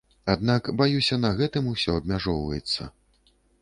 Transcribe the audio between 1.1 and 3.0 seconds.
на гэтым усё абмяжоўваецца.